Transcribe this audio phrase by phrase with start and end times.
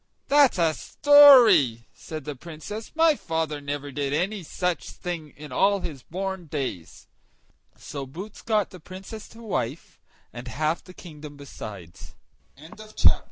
[0.29, 5.81] "That's a story!" said the Princess, "my father never did any such thing in all
[5.81, 7.05] his born days!"
[7.77, 9.99] So Boots got the Princess to wife,
[10.33, 12.15] and half the kingdom besides.